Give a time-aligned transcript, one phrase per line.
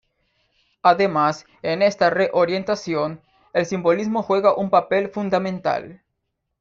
[0.81, 3.21] Además, en esta re orientación,
[3.53, 6.01] el simbolismo juega un papel fundamental.